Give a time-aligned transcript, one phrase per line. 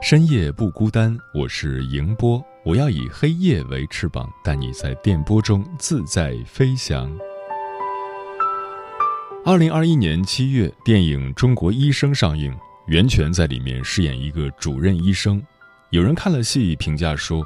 [0.00, 1.18] 深夜不孤单。
[1.34, 7.12] 我是迎波，我要以黑夜为翅膀，带你在电波中自在飞翔。
[9.44, 15.42] 二零二一年七月，电影《中国医生》上映，袁泉在里面饰演一个主任医生。
[15.90, 17.44] 有人看了戏，评价说，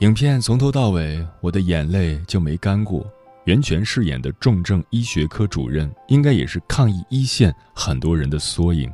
[0.00, 3.06] 影片从头到尾，我的眼泪就没干过。
[3.44, 8.92] 袁泉饰演的重症医学科主任，应该也是抗疫一线很多人的缩影。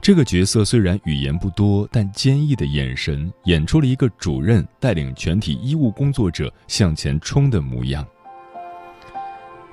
[0.00, 8.06] 这个角色虽然语言不多，但坚毅的眼神演出了一个主任带领全体医务工作者向前冲的模样。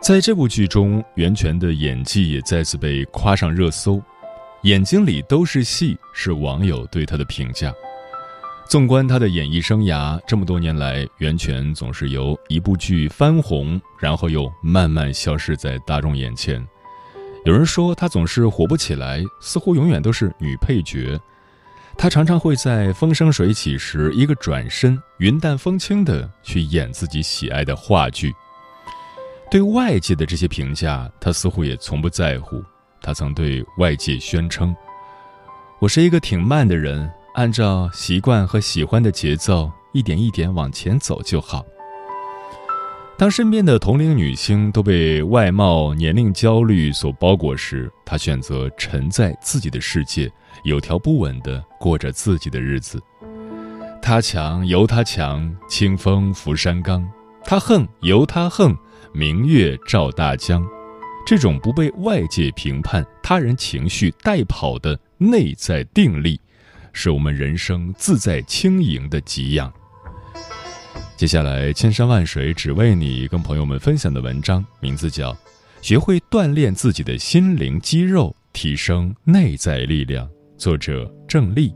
[0.02, 4.02] 在这部剧中，袁泉的演技也再次被夸上热搜
[4.64, 7.74] ，“眼睛里都是戏”是网友对他的评价。
[8.68, 16.68] 纵观他的演艺生涯，这么多年来，袁泉总是由一部剧翻红，然后又慢慢消失在大众眼前。
[17.46, 21.20] 有人说他总是火不起来，似乎永远都是女配角。
[21.96, 28.34] 他常常会在风生水起时一个转身，云淡风轻的去演自己喜爱的话剧。
[29.50, 32.62] 对外界的这些评价，他似乎也从不在乎。
[33.00, 34.76] 他曾对外界宣称
[35.80, 41.64] ：“我是一个挺慢的人。”按照习惯和喜欢的节奏，一点一点往前走就好。
[43.18, 50.30] 当身边的同龄女星都被外貌、年龄焦虑所包裹时，她选择沉在自己的世界，
[50.66, 53.02] 有条不紊地过着自己的日子。
[54.02, 57.02] 他强由他强，清风拂山岗；
[57.46, 58.76] 他横由他横，
[59.14, 60.64] 明月照大江。
[61.26, 66.40] 这种不被外界评判、他人情绪带跑的内在定力。
[66.92, 69.74] 是我们人生自在轻盈的给养。
[71.18, 75.32] 接下来，千山万水只为你，跟朋友们分享的文章名字叫
[75.82, 81.74] 《学会锻炼自己的心灵肌肉，提升内在力量》，作者郑丽。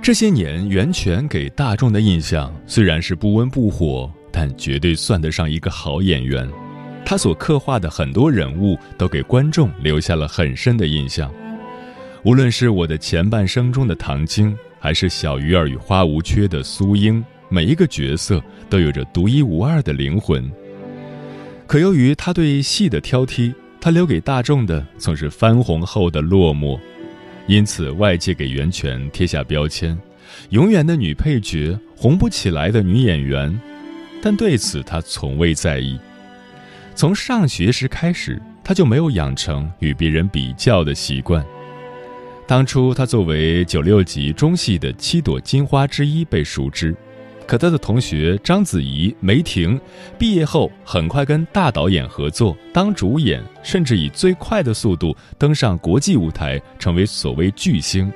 [0.00, 6.48] 这些年，袁泉给大众的印象虽然是不温不火，但绝对算得上一个好演员。
[7.04, 11.32] 他所刻画的很多人物都给观众留下了很深的印象。
[12.24, 20.50] 无论是我的前半生中的唐晶，还是小鱼儿与花无缺的苏英，每一个角色都有着独一无二的灵魂。
[21.66, 26.78] 可由于他对戏的挑剔，他留给大众的总是翻红后的落寞。
[27.48, 29.98] 因此，外界给袁泉贴下标签：
[30.50, 33.60] 永远的女配角，红不起来的女演员。
[34.22, 35.98] 但对此，他从未在意。
[36.94, 41.44] 从上学时开始，他就没有养成与别人比较的习惯。
[42.46, 46.94] 当初，他作为九六级中戏的七朵金花之一被熟知。
[47.46, 49.78] 可他的同学章子怡、梅婷，
[50.16, 58.10] 毕业后很快跟大导演合作当主演，甚至以最快的速度登上国际舞台，成为所谓巨星。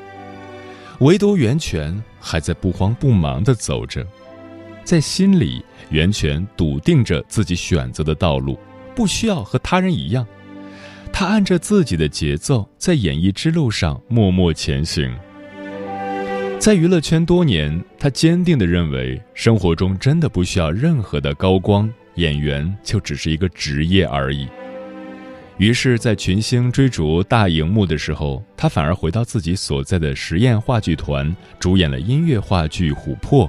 [1.00, 4.06] 唯独袁泉还在不慌不忙地走着，
[4.84, 8.58] 在心里，袁泉笃定着自己选择的道路，
[8.94, 10.26] 不需要和他人一样。
[11.12, 15.14] 他按着自己的节奏，在演艺之路上默默前行。
[16.58, 24.48] 在娱乐圈多年，他坚定地认为，生活中真的不需要任何的高光，演员就只是一个职业而已。
[25.58, 33.46] 于是，在群星追逐大荧幕的时候，他反而回到自己所在的实验话剧团，主演了音乐话剧《琥珀》，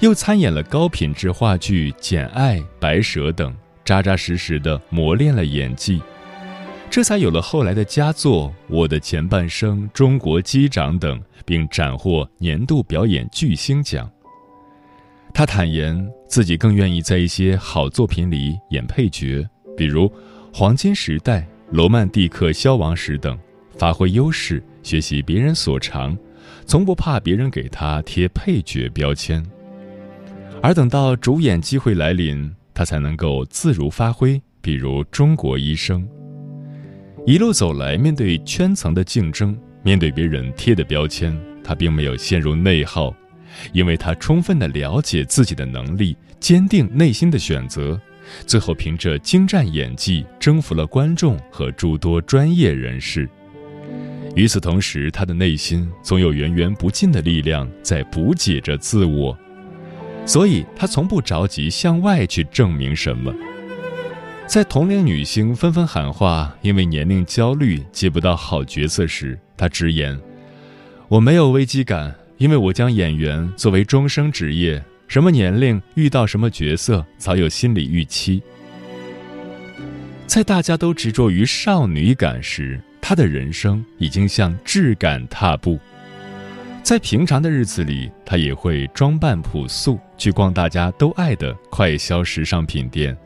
[0.00, 6.02] 又参演了高品质话剧《简爱》《白蛇》等，扎扎实实地磨练了演技。
[6.90, 14.10] 这才有了后来的佳作《我的前半生》《中国机长》等，并斩获年度表演巨星奖。
[15.32, 20.06] 他坦言自己更愿意在一些好作品里演配角，比如
[20.52, 21.40] 《黄金时代》
[21.70, 23.38] 《罗曼蒂克消亡史》等，
[23.78, 26.16] 发挥优势，学习别人所长，
[26.66, 29.44] 从不怕别人给他贴配角标签。
[30.62, 34.40] 而等到主演机会来临，他才能够自如发挥。
[34.60, 36.02] 比如《中国医生》，
[37.24, 43.14] 一路走来，面对圈层的竞争，面对别人贴的标签，他并没有陷入内耗。
[43.72, 47.98] 因为他充分的了解自己的能力，坚定内心的选择，
[48.44, 53.28] 最后凭着精湛演技征服了观众和诸多专业人士。
[54.34, 59.38] 与此同时，他的内心总有源源不尽的力量在补给着自我，
[60.26, 63.34] 所以他从不着急向外去证明什么。
[64.46, 70.20] 在同龄女星纷纷喊话因为年龄焦虑接不到好角色时，他直言
[71.08, 78.42] ：“我没有危机感。”因为我将演员作为终生职业，什么年龄遇到什么角色，早有心理预期。
[80.26, 85.78] 在大家都执着于少女感时，她的人生已经向质感踏步。
[86.86, 93.16] 在平常的日子里，她也会装扮朴素，去逛大家都爱的快消时尚品店。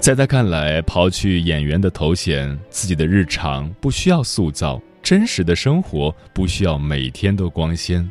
[0.00, 4.80] 在她看来，刨去演员的头衔，自己的日常不需要塑造。
[5.02, 8.10] 真实的生活不需要每天都光鲜。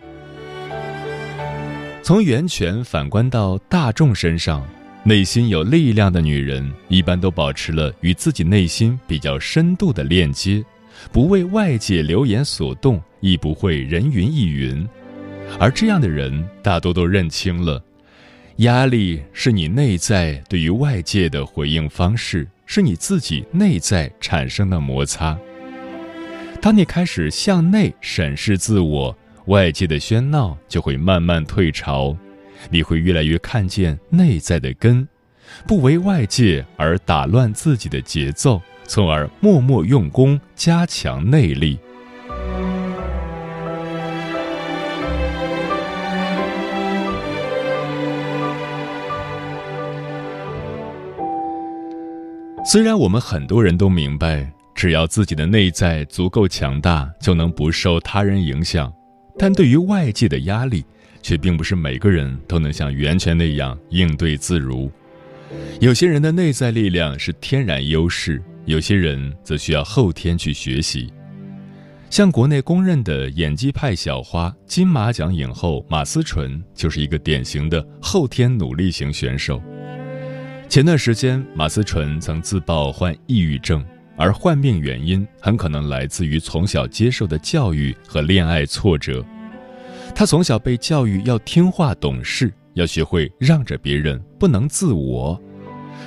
[2.03, 4.63] 从源泉反观到大众身上，
[5.03, 10.63] 内心有力量的女人一般都保持了与自己内心比较深度的链接，
[11.11, 14.87] 不为外界流言所动，亦不会人云亦云。
[15.59, 17.83] 而这样的人大多都认清了，
[18.57, 25.37] 压力是你内在对于外界的回应方式，是你自己内在产生的摩擦。
[26.61, 29.17] 当你开始向内审视自我，
[29.47, 32.15] 外界的喧闹就会慢慢退潮，
[32.69, 35.07] 你会越来越看见内在的根，
[35.67, 38.61] 不为外界而打乱自己的节奏，
[38.93, 41.79] 从而默默用功加强内力。
[52.65, 54.51] 虽然我们很多人都明白。
[54.73, 58.91] 只要自己的内在足够强大，就能不受他人影响。
[59.37, 60.83] 但对于外界的压力，
[61.21, 64.91] 却并不是每个人都能像袁泉那样应对自如。
[65.79, 68.41] 有些人的内在力量是天然优势，
[68.71, 71.11] 有些人则需要后天去学习。
[72.09, 79.61] 像国内公认的演技派小花、金马奖影后马思纯，就是一个典型的后天努力型选手。
[80.69, 83.85] 前段时间，马思纯曾自曝患抑郁症。
[84.17, 89.25] 而患病原因很可能来自于从小接受的教育和恋爱挫折。
[90.13, 95.41] 他从小被教育要听话懂事，要学会让着别人，不能自我，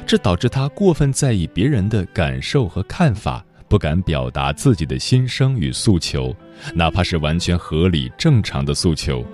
[0.06, 6.34] 这导致他过分在意别人的感受和看法，不敢表达自己的心声与诉求，
[6.74, 9.24] 哪怕是完全合理正常的诉求，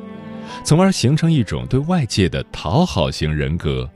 [0.64, 3.88] 从而形成一种对外界的讨好型人格，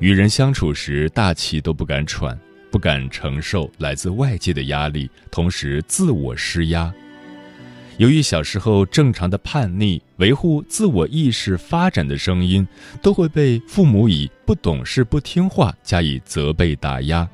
[0.00, 2.38] 与人相处时大气都不敢喘。
[2.70, 6.90] 不敢承受来自外界的压力，同时自我施压。
[7.98, 12.66] 由于小时候正常的叛逆、维护自我意识发展的声音，
[13.00, 17.28] 都会被父母以不懂事、不听话加以责备打压，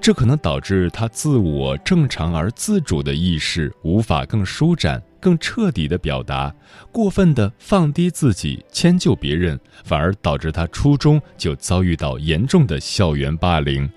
[0.00, 6.54] 这可能导致他自我正常而自主的意识无法更舒展、更彻底的表达，
[6.92, 13.88] 过分的放低自己、迁就别人，反而导致他初中就遭遇到严重的校园霸凌。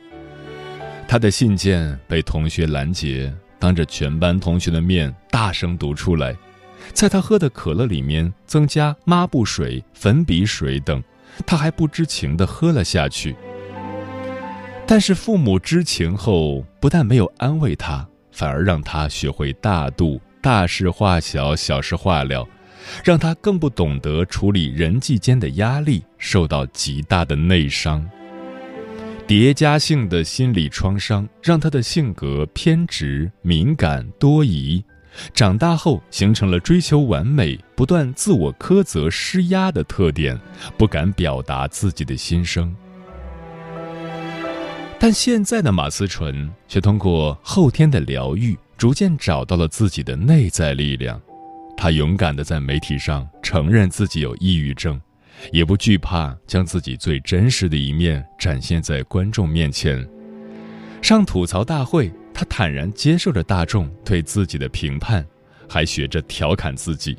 [1.07, 6.35] 他的信件被同学拦截，当着全班同学的面大声读出来，
[6.93, 11.01] 在他喝的可乐里面增加抹布水、粉笔水等，
[11.45, 13.35] 他还不知情地喝了下去。
[14.87, 22.47] 但是父母知情后，不但没有安慰他，反而让他学会大度，大事化小，小事化了，
[23.03, 28.09] 让他更不懂得处理人际间的压力，受到极大的内伤。
[29.27, 34.83] 叠加性的心理创伤让他的性格偏执、敏感、多疑，
[35.33, 40.37] 长大后形成了追求完美、不断自我苛责、施压的特点，
[40.77, 42.75] 不敢表达自己的心声。
[44.99, 51.19] 但现在的马思纯却通过后天的疗愈，逐渐找到了自己的内在力量。
[51.77, 55.01] 他勇敢地在媒体上承认自己有抑郁症。
[55.51, 60.07] 也不惧怕将自己最真实的一面展现在观众面前。
[61.01, 65.25] 上吐槽大会，他坦然接受着大众对自己的评判，
[65.67, 67.17] 还学着调侃自己。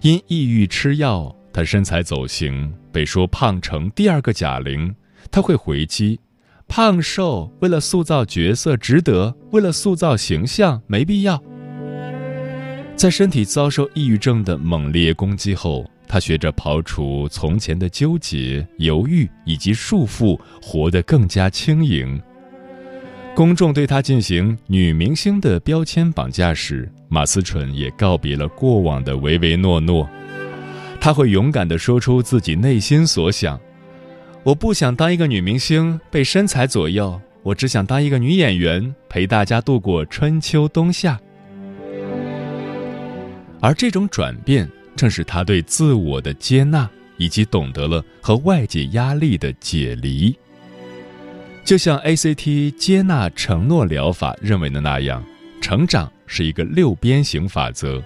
[0.00, 4.94] 因抑郁吃药，他身材走形，被说胖成第二个贾玲，
[5.30, 6.20] 他会回击：
[6.66, 11.42] 胖瘦为了塑造角色值得，为了塑造形象没必要。
[12.96, 22.20] 在身体遭受抑郁症的猛烈攻击后，他学着刨除从前的纠结、犹豫以及束缚，活得更加轻盈。
[23.34, 30.08] 公众对他进行女明星的标签绑架时，马思纯也告别了过往的唯唯诺诺。
[31.00, 33.60] 他会勇敢地说出自己内心所想
[34.42, 37.20] ：“我不想当一个女明星，被身材左右。
[37.44, 41.20] 我只想当一个女演员，陪大家度过春秋冬夏。”
[43.60, 50.36] 而这种转变，正是他对自我的接纳，以及懂得了和外界压力的解离。
[51.64, 55.24] 就像 ACT 接纳承诺疗法认为的那样，
[55.60, 58.02] 成长是一个六边形法则，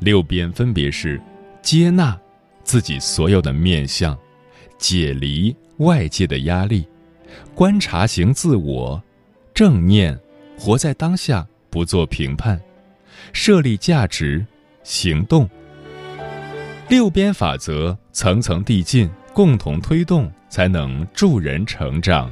[0.00, 1.20] 六边分别是：
[1.60, 2.18] 接纳
[2.64, 4.18] 自己所有的面相，
[4.78, 6.86] 解离外界的压力，
[7.54, 9.02] 观察型自我，
[9.52, 10.18] 正念，
[10.58, 12.58] 活在当下，不做评判，
[13.34, 14.42] 设立价值。
[14.84, 15.48] 行动，
[16.88, 22.30] 六边法则层层递进，共同推动，才能助人成长。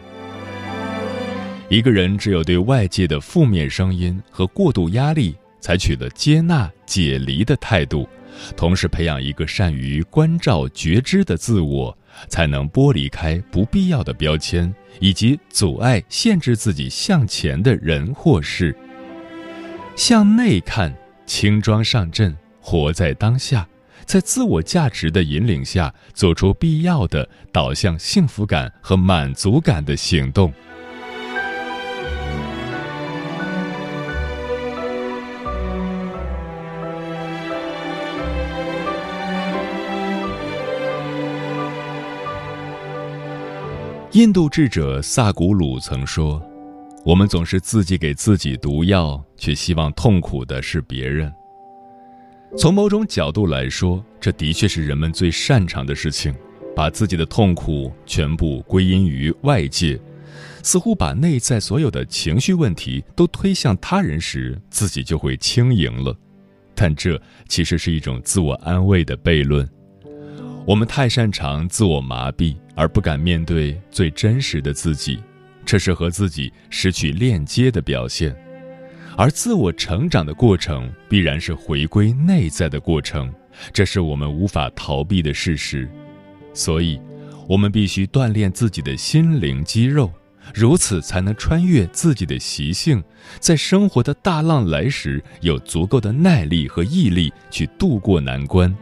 [1.68, 8.06] 一个人只有对外界的负面声音和过度压力采取了接纳、解离的态度，
[8.56, 11.96] 同时培养一个善于关照、觉知的自我，
[12.28, 18.76] 才能剥离开不必要的标签以及阻碍、限制自己向前的人或事。
[19.96, 20.94] 向内看。
[21.26, 23.64] 轻装上阵，活在当下，
[24.10, 30.52] 在自我价值的引领下，做出必要的导向幸福感和满足感的行动。
[44.10, 46.42] 印度智者萨古鲁曾说。
[47.04, 51.32] 我们总是自己给自己毒药，却希望痛苦的是别人。
[52.56, 56.34] 从某种角度来说，这的确是人们最擅长的事情，
[56.74, 59.98] 把自己的痛苦全部归因于外界，
[60.62, 66.14] 似乎把内在所有的情绪问题都推向他人时，自己就会轻盈了。
[66.74, 69.68] 但这其实是一种自我安慰的悖论。
[70.66, 75.20] 我们太擅长自我麻痹，而不敢面对最真实的自己。
[75.64, 78.34] 这是和自己失去链接的表现，
[79.20, 83.30] 而自我成长的过程必然是回归内在的过程，
[83.70, 85.86] 这是我们无法逃避的事实。
[86.54, 86.98] 所以，
[87.46, 90.10] 我们必须锻炼自己的心灵肌肉，
[90.54, 93.04] 如此才能穿越自己的习性，
[93.38, 98.74] 在生活的大浪来时有足够的耐力和毅力去度过难关。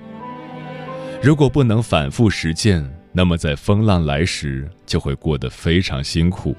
[1.21, 6.55] 如果不能反复实践，那么在风浪来时就会过得非常辛苦。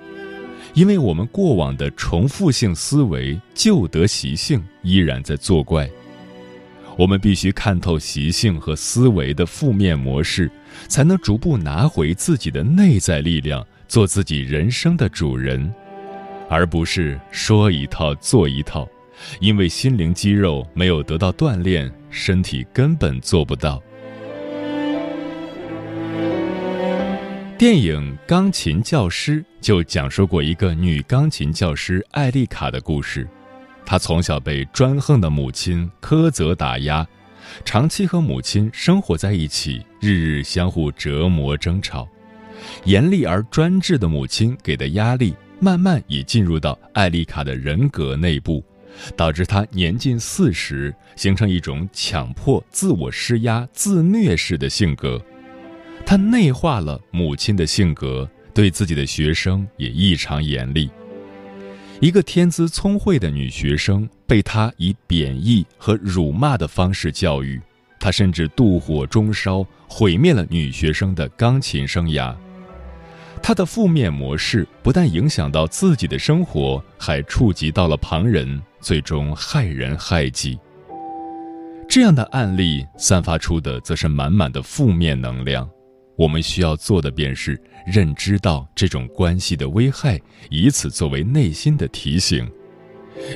[0.74, 5.90] 因为我们过往的重复性思维、旧德习性依然在作怪，
[6.98, 10.50] 我们必须看透习性和思维的负面模式，
[10.88, 15.74] 才能逐步拿回自己的内在力量，做自己人生的主人，
[16.50, 18.88] 而不是说一套做一套。
[19.42, 23.82] 因为心灵肌肉没有得到锻炼，身体根本做不到。
[27.58, 33.28] 电影《钢琴教师》就讲述过一个女钢琴教师艾丽卡的故事。
[33.86, 37.06] 她从小被专横的母亲苛责打压，
[37.66, 42.08] 长期和母亲生活在一起，日日相互折磨争吵。
[42.84, 48.64] 严厉而专制的母亲给的压力，慢慢也进入到艾丽卡的人格内部，
[49.16, 55.20] 导致她年近四十，形成一种强迫、自我施压、自虐式的性格。
[56.06, 60.90] 她内化了母亲的性格，对自己的学生也异常严厉。
[62.02, 67.62] 一个天资聪慧的女学生被他以贬义和辱骂的方式教育，
[68.02, 72.36] 他甚至妒火中烧，毁灭了女学生的钢琴生涯。
[73.42, 80.60] 他的负面模式不但影响到自己的生活，还触及到了旁人，最终害人害己。
[81.88, 85.70] 这样的案例散发出的，则是满满的负面能量。
[86.20, 87.58] 我们需要做的便是
[87.88, 92.46] 认知到这种关系的危害，以此作为内心的提醒。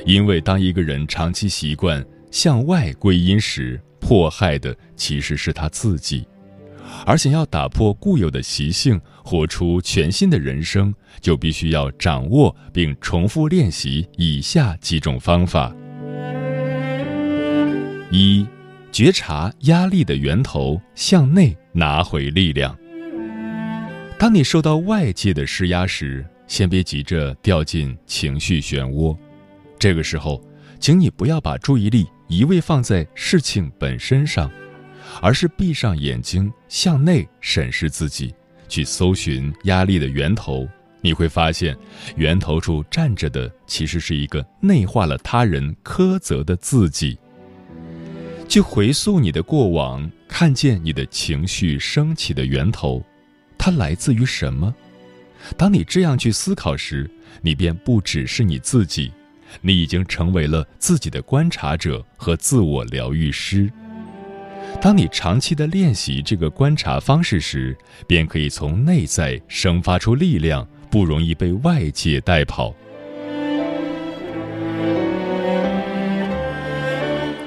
[0.04, 6.26] 因为当一个人长期习惯向外归因时，迫害的其实是他自己。
[7.06, 15.74] 而想要打破固有的习性，活出全新的人生，就必须要掌握并重复练习以下几种方法：
[18.10, 18.46] 一、
[18.92, 21.56] 觉察压力的源头，向内。
[21.74, 22.74] 拿回力量。
[24.18, 29.14] 当你受到外界的施压时，先别急着掉进情绪漩涡。
[29.78, 30.42] 这个时候，
[30.78, 34.50] 请你不要把注意力一味放在事情本身上，
[35.20, 38.32] 而是闭上眼睛，向内审视自己，
[38.68, 40.66] 去搜寻压力的源头。
[41.00, 41.76] 你会发现，
[42.16, 47.18] 源头处站着的其实是一个内化了他人苛责的自己。
[48.54, 53.02] 去回溯你的过往，看见你的情绪升起的源头，
[53.58, 54.72] 它来自于什么？
[55.56, 57.10] 当你这样去思考时，
[57.42, 59.10] 你便不只是你自己，
[59.60, 63.68] 你已经成为了自己的观察者和自我疗愈师。
[64.80, 70.64] 当你长期的练习这个观察方式时，便可以从内在生发出力量。
[70.90, 72.72] 不容易被外界带跑。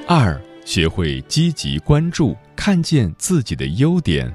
[0.05, 0.37] 二，
[0.67, 4.29] 学会积极关注，看见自己的优点。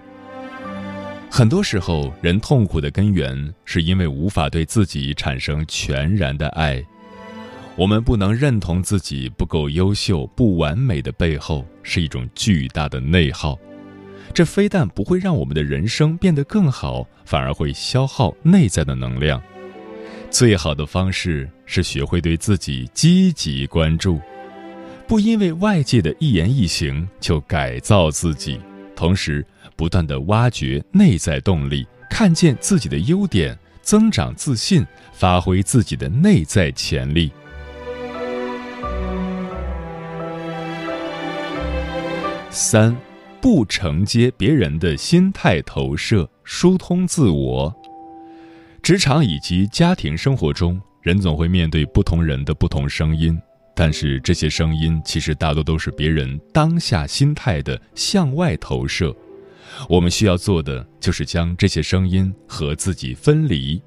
[1.31, 6.83] 很多时候，人痛苦的根源是因为无法对自己产生全然的爱。
[7.77, 13.59] 我们不能认同自己不够优秀、不完美的背后，是一种巨大的内耗。
[14.33, 19.41] 这非但不会让我们的人生变得更好，反而会消耗内在的能量。
[20.31, 24.19] 最好的方式是学会对自己积极关注，
[25.13, 28.59] 不因为外界的一言一行就改造自己，
[28.97, 37.31] 同时不断的挖掘内在动力，看见自己的优点，增长自信，发挥自己的内在潜力。
[42.49, 42.97] 三。
[43.39, 47.75] 不承接别人的心态投射，疏通自我。
[48.83, 53.39] 职场以及家庭生活中，人总会面对不同人的不同声音，
[53.75, 59.15] 但是这些声音其实大多都是别人当下心态的向外投射。
[59.89, 63.81] 我们需要做的就是将这些声音和自己分离。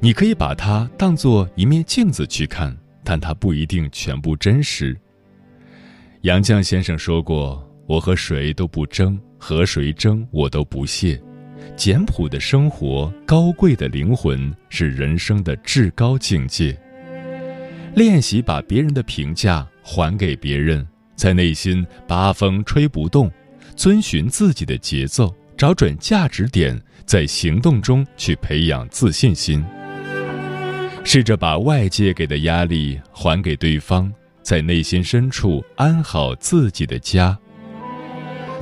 [0.00, 4.96] 你可以把它当做一面镜子去看，但它不一定全部真实。
[6.22, 7.66] 杨绛先生说过。
[7.86, 11.20] 我和谁都不争，和谁争我都不屑。
[11.76, 16.80] 简朴的生活，高贵的灵魂，是人生的至高境界。
[17.94, 23.30] 练习把别人的评价还给别人，在内心八风吹不动，
[23.74, 29.64] 遵循自己的节奏，找准价值点，在行动中去培养自信心。
[31.04, 37.36] 试着把外界给的压力还给对方，在内心深处安好自己的家。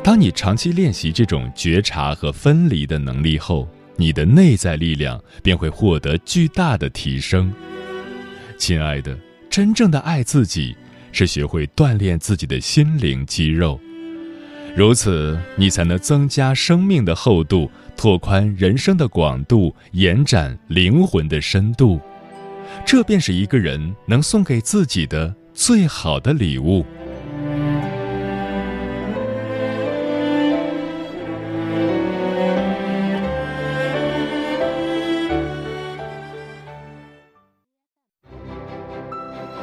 [0.02, 7.52] 当你长期练习这种觉察和分离的能力后，你的内在力量便会获得巨大的提升。
[8.58, 9.16] 亲爱的，
[9.48, 10.76] 真正的爱自己
[11.12, 13.80] 是学会锻炼自己的心灵肌肉，
[14.76, 22.00] 如此你才能增加生命的厚度，拓宽人生的广度，延展灵魂的深度。
[22.84, 26.84] 这便是一个人能送给自己的最好的礼物。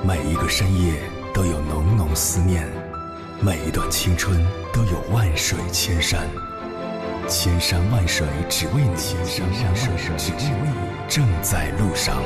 [0.07, 0.93] 每一个深夜
[1.33, 2.63] 都有浓浓思念，
[3.41, 4.39] 每一段青春
[4.71, 6.29] 都有万水千山，
[7.27, 9.91] 千山万水只为你，千山万水
[10.37, 12.21] 只为你，正在路上。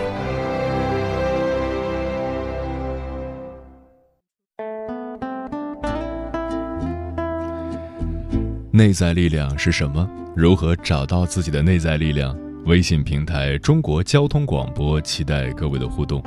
[8.74, 10.06] 内在力量是什么？
[10.36, 12.38] 如何找到自己的内在力量？
[12.66, 16.22] 微信平台中国交通广播，期待各位的互动。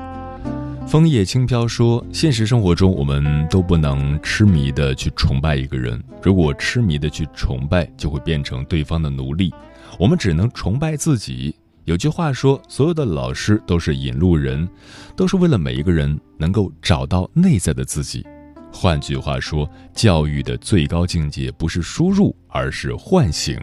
[0.87, 6.03] 枫叶轻飘说：“现实生活中，我们都不能痴迷的去崇拜一个人。
[6.23, 9.51] 如果痴迷的去崇拜，就会变成对方的奴隶。
[9.99, 11.55] 我们只能崇拜自己。
[11.85, 14.69] 有句话说，所有的老师都是引路人，
[15.17, 18.27] 都是为了每一个人能够找到内在的自己。
[18.71, 23.57] 换句话说，教育的最高境界不是输入，而是唤醒。”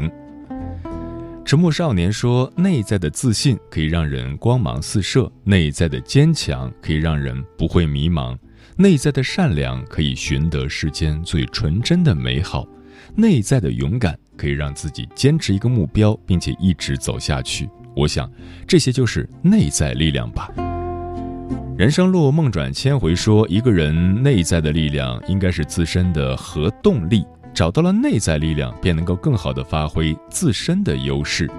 [1.49, 8.38] 沉默少年说：“内在的自信可以让人光芒四射，内在的坚强可以让人不会迷茫，
[8.77, 12.67] 内在的善良可以寻得世间最纯真的美好，
[13.15, 17.67] 内在的勇敢可以让自己坚持一个目标，并且一直走下去。
[17.95, 18.31] 我想，
[18.67, 20.51] 这些就是内在力量吧。”
[21.75, 27.25] 人生路梦转千回说：“一个人内在的力量应该是自身的核动力。”
[27.60, 31.52] 找到了内在力量，便能够更好的发挥自身的优势。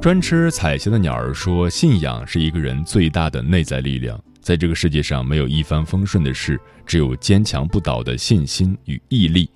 [0.00, 4.18] 专吃彩霞的鸟儿说：“信仰是一个人最大的内在力量。
[4.40, 9.46] 在这个世界上，没有一帆风顺的事，只有坚强不倒的信心与毅力。”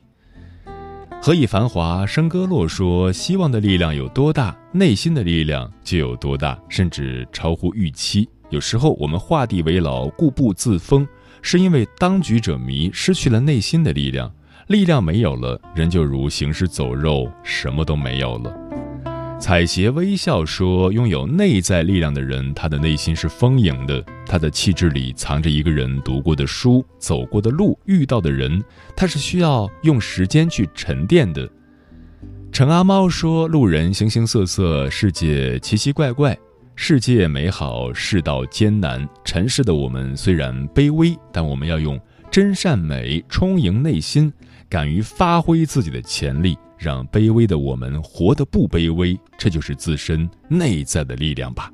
[1.22, 8.28] 何以繁华笙歌落说：“希望的力量有多大，内心的力量就有多大，甚至超乎预期。
[8.50, 11.08] 有时候我们画地为牢，固步自封，
[11.40, 14.30] 是因为当局者迷，失去了内心的力量。
[14.66, 18.52] 力量没有了，人就如行尸走肉，什么都没有了。”
[19.38, 28.64] 彩鞋微笑说：“拥有内在力量的人，他的内心是丰盈的，他的气质里藏着一个人读过的书、走过的路、遇到的人，
[28.96, 31.48] 他是需要用时间去沉淀的。”
[32.50, 36.36] 陈阿猫说：“路人形形色色，世界奇奇怪怪，
[36.74, 39.06] 世界美好，世道艰难。
[39.22, 42.00] 尘世的我们虽然卑微，但我们要用
[42.30, 44.32] 真善美充盈内心，
[44.68, 51.72] 敢于发挥自己的潜力。”让卑微的我们活得不卑微，这就是自身内在的力量吧。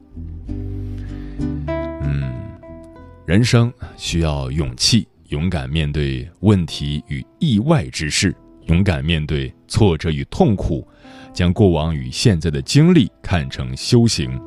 [1.66, 2.32] 嗯，
[3.26, 8.32] 人生需要勇气，勇敢面对问题与意外之事，
[8.66, 10.86] 勇敢面对挫折与痛苦，
[11.34, 14.40] 将过往与现在的经历看成修行。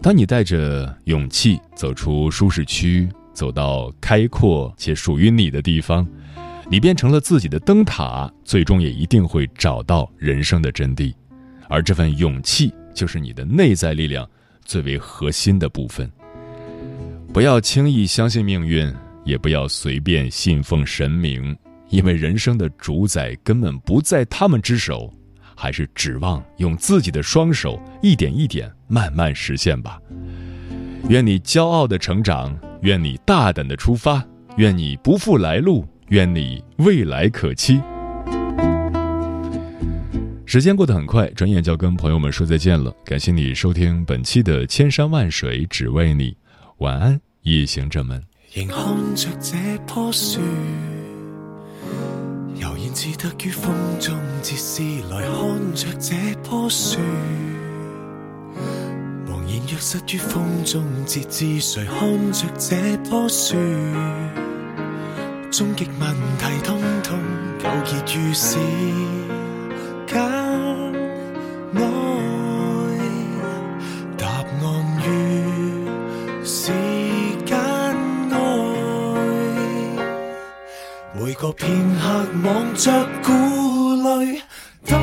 [0.00, 6.08] 当你带着勇气走出舒适区，走到开阔且属于你的地方。
[6.72, 11.12] 你变成了自己的灯塔，最终也一定会找到人生的真谛，
[11.68, 14.26] 而这份勇气就是你的内在力量
[14.64, 16.10] 最为核心的部分。
[17.30, 18.90] 不要轻易相信命运，
[19.22, 21.54] 也不要随便信奉神明，
[21.90, 25.12] 因为人生的主宰根本不在他们之手，
[25.54, 30.00] 还是指望用自己的双手一点一点慢慢实现吧。
[31.10, 34.24] 愿你骄傲的成长，愿你大胆的出发，
[34.56, 35.86] 愿你不负来路。
[36.12, 37.80] 愿你未来可期。
[40.44, 42.94] 时间过得很快，转眼就要跟朋友们说再见了。
[43.02, 46.32] 感谢你收听本期的《千山万水只为你》，
[46.80, 48.22] 晚安，夜行者们。
[48.52, 50.42] 仍看着这棵树，
[52.56, 56.14] 悠然自得于风中，折丝来看着这
[56.46, 56.98] 棵树，
[59.26, 63.56] 茫然若失于风中，折枝谁看着这棵树？
[65.52, 67.20] 终极问题，通通
[67.58, 68.56] 纠结于时
[70.06, 70.18] 间
[71.72, 71.82] 内，
[74.16, 74.42] 答案
[75.04, 75.06] 于
[76.42, 76.72] 时
[77.44, 77.54] 间
[78.30, 78.34] 内。
[81.20, 81.68] 每个片
[82.00, 82.90] 刻望着
[83.22, 83.30] 顾
[84.08, 84.40] 虑，
[84.86, 84.98] 当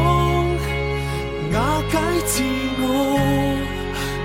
[1.54, 1.58] 瓦
[1.92, 2.42] 解自
[2.82, 2.88] 我，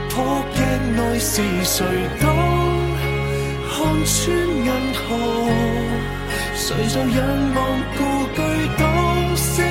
[0.08, 0.56] 破镜
[0.96, 1.84] 内是谁？
[2.18, 2.24] 当
[3.68, 4.34] 看穿
[4.64, 5.04] 银河。
[6.57, 7.59] 谁在仰望
[7.97, 8.01] 故
[8.35, 8.38] 居？
[8.79, 9.62] 当色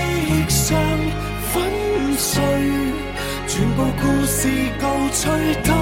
[0.50, 0.78] 相
[1.52, 1.54] 粉
[2.18, 2.42] 碎，
[3.48, 5.24] 全部故事告吹。
[5.64, 5.74] 当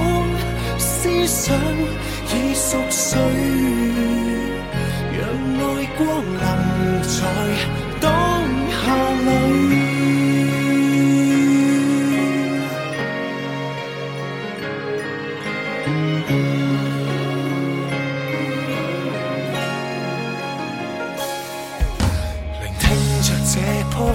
[0.78, 1.56] 思想
[2.28, 3.20] 已熟睡，
[5.12, 5.20] 让
[5.58, 5.60] 爱
[5.98, 6.40] 光临
[7.02, 7.18] 在
[8.00, 8.08] 当
[8.70, 8.82] 下
[9.28, 9.81] 里。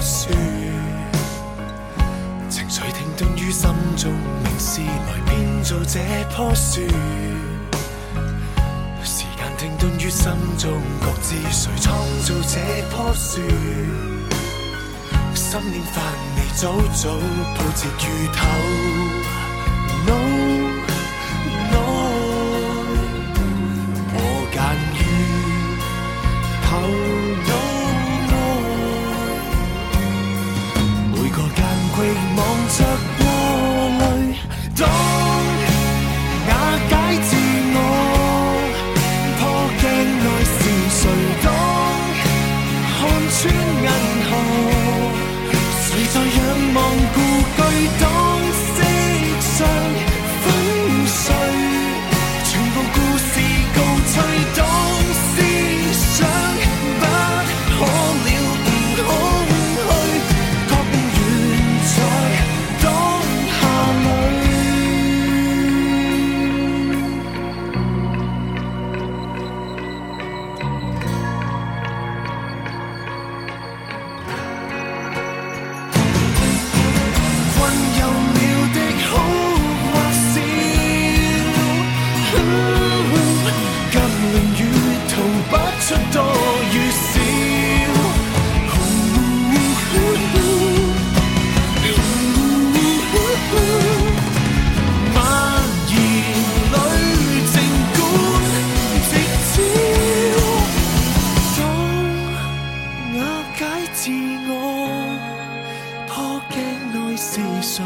[0.08, 0.30] 树，
[2.48, 4.10] 情绪停顿于心中，
[4.42, 6.00] 名事来编造这
[6.34, 6.80] 棵树。
[9.04, 11.94] 时间停顿于心中，各自谁创
[12.24, 12.58] 造这
[12.90, 13.42] 棵树？
[15.34, 16.00] 心念发
[16.36, 17.10] 未早早
[17.54, 18.38] 铺设如头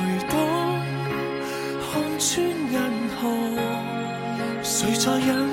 [0.02, 0.36] 谁当
[1.80, 2.76] 看穿银
[3.16, 3.22] 河？
[4.62, 5.51] 谁在仰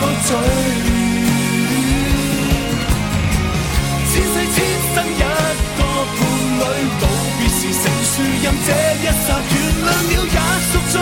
[0.00, 0.28] 个嘴。
[4.10, 4.56] 千世千
[4.94, 5.22] 生一
[5.76, 5.80] 个
[6.14, 6.20] 伴
[6.58, 6.62] 侣，
[7.00, 7.02] 道
[7.38, 8.68] 别时成树任这
[9.02, 9.54] 一刹，原
[9.84, 10.36] 谅了也
[10.70, 10.94] 赎罪，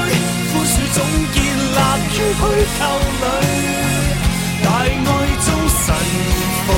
[0.52, 0.96] 枯树总
[1.32, 3.24] 结立于虚构里，
[4.64, 4.82] 大爱
[5.44, 5.84] 中神
[6.66, 6.68] 火。